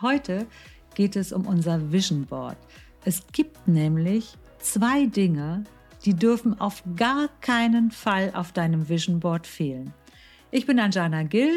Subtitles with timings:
[0.00, 0.46] Heute
[0.94, 2.56] geht es um unser Vision Board.
[3.04, 5.64] Es gibt nämlich zwei Dinge,
[6.04, 9.92] die dürfen auf gar keinen Fall auf deinem Vision Board fehlen.
[10.52, 11.52] Ich bin Anjana Gill,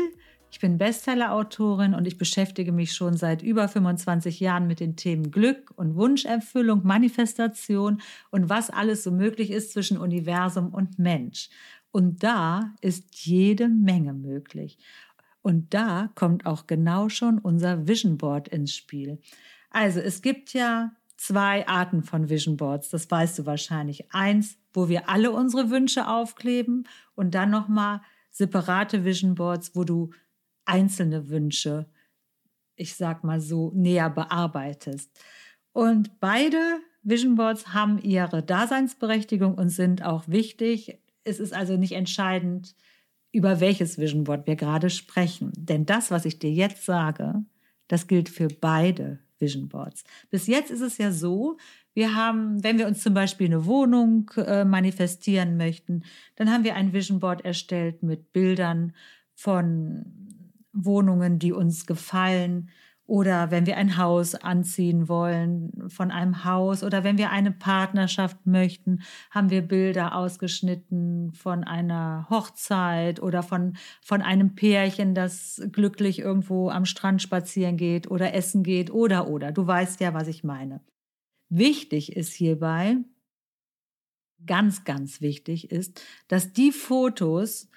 [0.49, 5.29] ich bin Bestseller-Autorin und ich beschäftige mich schon seit über 25 Jahren mit den Themen
[5.29, 8.01] Glück und Wunscherfüllung, Manifestation
[8.31, 11.49] und was alles so möglich ist zwischen Universum und Mensch.
[11.91, 14.79] Und da ist jede Menge möglich.
[15.41, 19.19] Und da kommt auch genau schon unser Vision Board ins Spiel.
[19.69, 24.11] Also es gibt ja zwei Arten von Vision Boards, das weißt du wahrscheinlich.
[24.13, 28.01] Eins, wo wir alle unsere Wünsche aufkleben und dann nochmal
[28.31, 30.11] separate Vision Boards, wo du
[30.65, 31.87] einzelne Wünsche,
[32.75, 35.11] ich sag mal so, näher bearbeitest.
[35.73, 40.99] Und beide Vision Boards haben ihre Daseinsberechtigung und sind auch wichtig.
[41.23, 42.75] Es ist also nicht entscheidend,
[43.31, 45.51] über welches Vision Board wir gerade sprechen.
[45.55, 47.43] Denn das, was ich dir jetzt sage,
[47.87, 50.03] das gilt für beide Vision Boards.
[50.29, 51.57] Bis jetzt ist es ja so,
[51.93, 56.03] wir haben, wenn wir uns zum Beispiel eine Wohnung äh, manifestieren möchten,
[56.35, 58.93] dann haben wir ein Vision Board erstellt mit Bildern
[59.33, 60.05] von
[60.71, 62.69] Wohnungen, die uns gefallen,
[63.11, 68.45] oder wenn wir ein Haus anziehen wollen von einem Haus oder wenn wir eine Partnerschaft
[68.45, 76.19] möchten, haben wir Bilder ausgeschnitten von einer Hochzeit oder von, von einem Pärchen, das glücklich
[76.19, 79.51] irgendwo am Strand spazieren geht oder essen geht oder oder.
[79.51, 80.79] Du weißt ja, was ich meine.
[81.49, 82.95] Wichtig ist hierbei,
[84.47, 87.67] ganz, ganz wichtig ist, dass die Fotos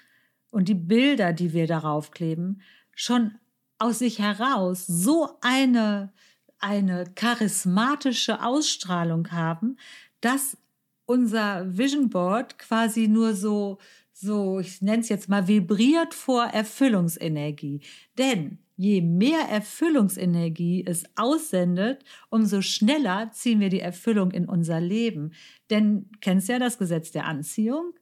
[0.49, 2.61] und die Bilder, die wir darauf kleben,
[2.93, 3.33] schon
[3.77, 6.13] aus sich heraus so eine,
[6.59, 9.77] eine charismatische Ausstrahlung haben,
[10.21, 10.57] dass
[11.05, 13.77] unser Vision Board quasi nur so,
[14.11, 17.81] so, ich nenne es jetzt mal, vibriert vor Erfüllungsenergie.
[18.17, 25.33] Denn je mehr Erfüllungsenergie es aussendet, umso schneller ziehen wir die Erfüllung in unser Leben.
[25.69, 27.93] Denn kennst ja das Gesetz der Anziehung?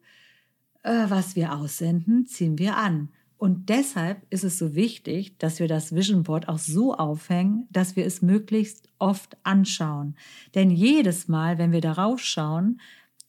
[0.83, 3.09] Äh, was wir aussenden, ziehen wir an.
[3.43, 7.97] Und deshalb ist es so wichtig, dass wir das Vision Board auch so aufhängen, dass
[7.97, 10.15] wir es möglichst oft anschauen.
[10.55, 12.79] Denn jedes Mal, wenn wir darauf schauen,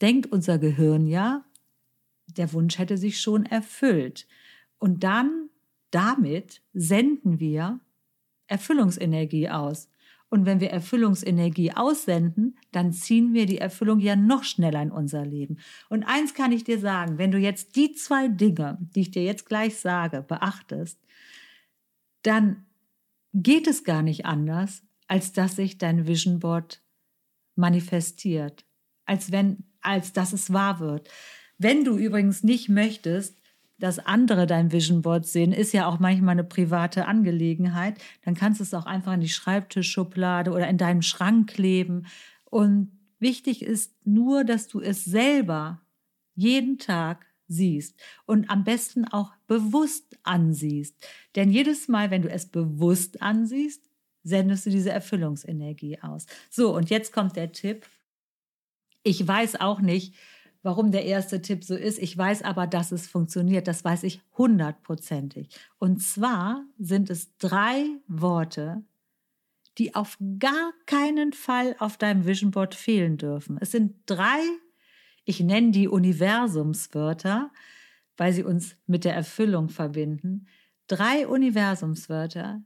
[0.01, 1.45] denkt unser Gehirn ja,
[2.29, 4.29] der Wunsch hätte sich schon erfüllt.
[4.79, 5.49] Und dann
[5.91, 7.81] damit senden wir
[8.47, 9.89] Erfüllungsenergie aus.
[10.31, 15.25] Und wenn wir Erfüllungsenergie aussenden, dann ziehen wir die Erfüllung ja noch schneller in unser
[15.25, 15.59] Leben.
[15.89, 19.23] Und eins kann ich dir sagen, wenn du jetzt die zwei Dinge, die ich dir
[19.23, 20.99] jetzt gleich sage, beachtest,
[22.23, 22.67] dann
[23.33, 26.83] geht es gar nicht anders, als dass sich dein Vision Board
[27.57, 28.65] manifestiert,
[29.05, 31.09] als wenn, als dass es wahr wird.
[31.59, 33.41] Wenn du übrigens nicht möchtest,
[33.79, 37.99] dass andere dein Vision Board sehen, ist ja auch manchmal eine private Angelegenheit.
[38.25, 42.07] Dann kannst du es auch einfach in die Schreibtischschublade oder in deinem Schrank kleben.
[42.45, 45.81] Und wichtig ist nur, dass du es selber
[46.35, 50.97] jeden Tag siehst und am besten auch bewusst ansiehst.
[51.35, 53.83] Denn jedes Mal, wenn du es bewusst ansiehst,
[54.23, 56.27] sendest du diese Erfüllungsenergie aus.
[56.51, 57.87] So, und jetzt kommt der Tipp.
[59.03, 60.15] Ich weiß auch nicht,
[60.65, 61.99] warum der erste Tipp so ist.
[61.99, 63.69] Ich weiß aber, dass es funktioniert.
[63.69, 65.49] Das weiß ich hundertprozentig.
[65.79, 68.83] Und zwar sind es drei Worte,
[69.77, 73.59] die auf gar keinen Fall auf deinem Vision Board fehlen dürfen.
[73.61, 74.41] Es sind drei,
[75.25, 77.53] ich nenne die Universumswörter,
[78.17, 80.47] weil sie uns mit der Erfüllung verbinden.
[80.87, 82.63] Drei Universumswörter,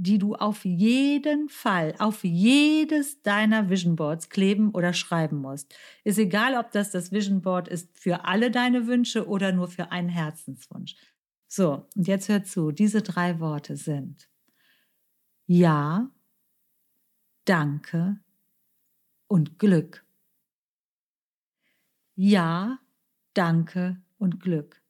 [0.00, 5.74] die du auf jeden Fall, auf jedes deiner Vision Boards kleben oder schreiben musst.
[6.04, 9.90] Ist egal, ob das das Vision Board ist für alle deine Wünsche oder nur für
[9.90, 10.94] einen Herzenswunsch.
[11.48, 14.28] So, und jetzt hör zu, diese drei Worte sind
[15.48, 16.10] Ja,
[17.44, 18.20] Danke
[19.26, 20.04] und Glück.
[22.16, 22.78] Ja,
[23.34, 24.82] Danke und Glück.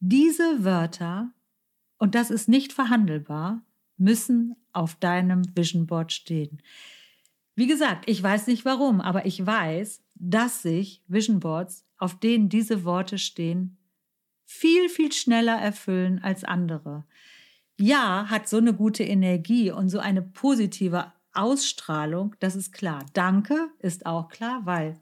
[0.00, 1.32] Diese Wörter,
[1.98, 3.65] und das ist nicht verhandelbar,
[3.96, 6.62] müssen auf deinem Vision Board stehen.
[7.54, 12.48] Wie gesagt, ich weiß nicht warum, aber ich weiß, dass sich Vision Boards, auf denen
[12.48, 13.78] diese Worte stehen,
[14.44, 17.04] viel, viel schneller erfüllen als andere.
[17.78, 23.04] Ja, hat so eine gute Energie und so eine positive Ausstrahlung, das ist klar.
[23.12, 24.98] Danke ist auch klar, weil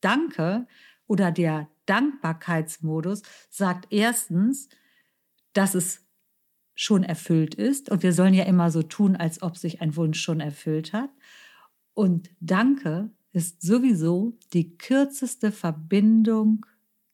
[0.00, 0.66] Danke
[1.06, 4.68] oder der Dankbarkeitsmodus sagt erstens,
[5.52, 6.07] dass es
[6.80, 7.90] schon erfüllt ist.
[7.90, 11.10] Und wir sollen ja immer so tun, als ob sich ein Wunsch schon erfüllt hat.
[11.92, 16.64] Und Danke ist sowieso die kürzeste Verbindung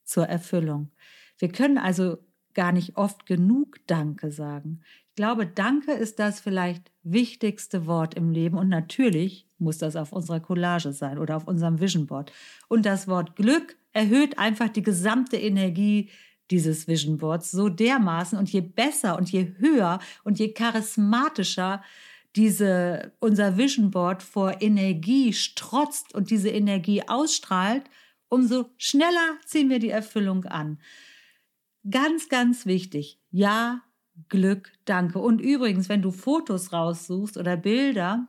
[0.03, 0.91] zur Erfüllung.
[1.39, 2.19] Wir können also
[2.53, 4.81] gar nicht oft genug Danke sagen.
[5.09, 10.13] Ich glaube, Danke ist das vielleicht wichtigste Wort im Leben und natürlich muss das auf
[10.13, 12.31] unserer Collage sein oder auf unserem Vision Board.
[12.67, 16.11] Und das Wort Glück erhöht einfach die gesamte Energie
[16.51, 21.83] dieses Vision Boards so dermaßen und je besser und je höher und je charismatischer
[22.35, 27.83] diese, unser Vision Board vor Energie strotzt und diese Energie ausstrahlt,
[28.27, 30.79] umso schneller ziehen wir die Erfüllung an.
[31.89, 33.19] Ganz, ganz wichtig.
[33.31, 33.81] Ja,
[34.29, 35.19] Glück, danke.
[35.19, 38.27] Und übrigens, wenn du Fotos raussuchst oder Bilder,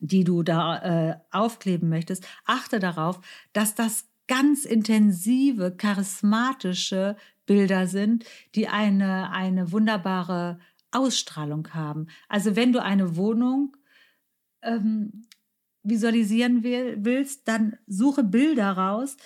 [0.00, 0.78] die du da
[1.10, 3.20] äh, aufkleben möchtest, achte darauf,
[3.52, 8.24] dass das ganz intensive, charismatische Bilder sind,
[8.54, 10.58] die eine, eine wunderbare
[10.90, 12.08] Ausstrahlung haben.
[12.28, 13.76] Also wenn du eine Wohnung
[14.62, 15.26] ähm,
[15.82, 19.16] visualisieren will, willst, dann suche Bilder raus,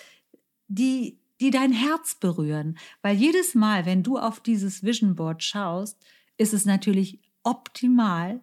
[0.67, 2.77] die, die dein Herz berühren.
[3.01, 5.97] Weil jedes Mal, wenn du auf dieses Vision Board schaust,
[6.37, 8.41] ist es natürlich optimal,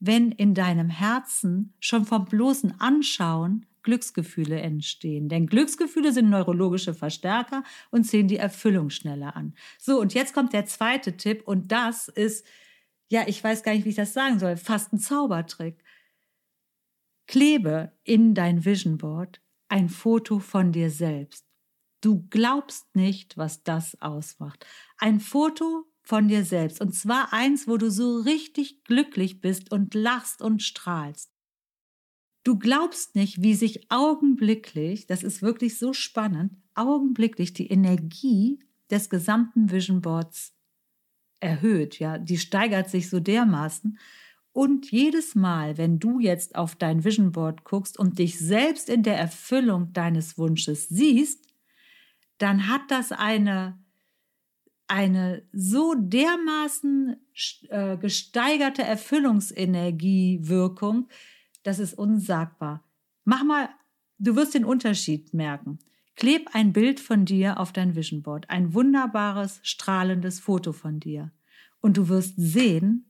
[0.00, 5.28] wenn in deinem Herzen schon vom bloßen Anschauen Glücksgefühle entstehen.
[5.28, 9.54] Denn Glücksgefühle sind neurologische Verstärker und ziehen die Erfüllung schneller an.
[9.78, 12.46] So, und jetzt kommt der zweite Tipp und das ist,
[13.08, 15.82] ja, ich weiß gar nicht, wie ich das sagen soll, fast ein Zaubertrick.
[17.26, 21.46] Klebe in dein Vision Board ein Foto von dir selbst.
[22.00, 24.64] Du glaubst nicht, was das ausmacht.
[24.96, 26.80] Ein Foto von dir selbst.
[26.80, 31.30] Und zwar eins, wo du so richtig glücklich bist und lachst und strahlst.
[32.44, 39.10] Du glaubst nicht, wie sich augenblicklich, das ist wirklich so spannend, augenblicklich die Energie des
[39.10, 40.54] gesamten Vision Boards
[41.40, 43.98] erhöht, ja, die steigert sich so dermaßen.
[44.52, 49.02] Und jedes Mal, wenn du jetzt auf dein Vision Board guckst und dich selbst in
[49.02, 51.46] der Erfüllung deines Wunsches siehst,
[52.38, 53.78] dann hat das eine
[54.88, 57.16] eine so dermaßen
[57.68, 61.08] äh, gesteigerte Erfüllungsenergiewirkung,
[61.68, 62.82] das ist unsagbar.
[63.24, 63.68] Mach mal,
[64.18, 65.78] du wirst den Unterschied merken.
[66.16, 71.30] Kleb ein Bild von dir auf dein Vision Board, ein wunderbares, strahlendes Foto von dir.
[71.80, 73.04] Und du wirst sehen,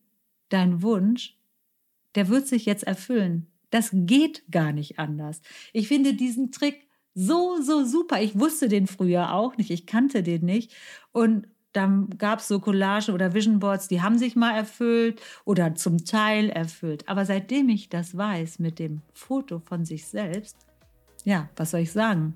[0.49, 1.38] dein Wunsch,
[2.16, 3.46] der wird sich jetzt erfüllen.
[3.70, 5.40] Das geht gar nicht anders.
[5.72, 8.20] Ich finde diesen Trick so, so super.
[8.20, 10.75] Ich wusste den früher auch nicht, ich kannte den nicht.
[11.12, 15.75] Und dann gab es so Collagen oder Vision Boards, die haben sich mal erfüllt oder
[15.75, 17.09] zum Teil erfüllt.
[17.09, 20.56] Aber seitdem ich das weiß mit dem Foto von sich selbst,
[21.25, 22.35] ja, was soll ich sagen?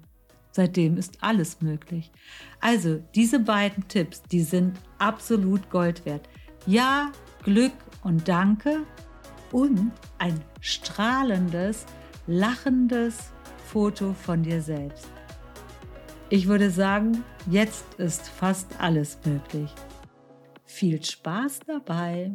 [0.51, 2.13] Seitdem ist alles möglich.
[2.61, 6.29] Also diese beiden Tipps, die sind absolut Gold wert.
[6.67, 7.11] Ja,
[7.43, 8.85] Glück und Danke
[9.51, 11.87] und ein strahlendes,
[12.27, 13.33] lachendes
[13.67, 15.09] Foto von dir selbst.
[16.35, 19.71] Ich würde sagen, jetzt ist fast alles möglich.
[20.65, 22.33] Viel Spaß dabei!